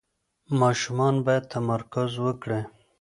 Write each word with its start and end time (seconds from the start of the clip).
ماشومان 0.59 1.15
باید 1.25 1.49
تمرکز 1.55 2.11
وکړي. 2.25 2.61